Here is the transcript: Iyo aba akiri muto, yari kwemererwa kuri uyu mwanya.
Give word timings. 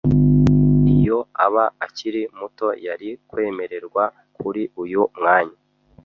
Iyo 0.95 1.17
aba 1.45 1.65
akiri 1.85 2.21
muto, 2.39 2.67
yari 2.85 3.09
kwemererwa 3.29 4.03
kuri 4.37 4.63
uyu 4.83 5.03
mwanya. 5.17 5.57